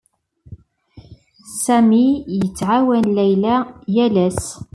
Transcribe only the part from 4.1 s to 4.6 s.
ass.